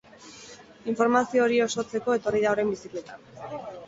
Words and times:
Informazio 0.93 1.43
hori 1.43 1.59
osotzeko 1.65 2.15
etorri 2.21 2.41
da 2.47 2.55
orain 2.55 2.73
bizikleta. 2.73 3.19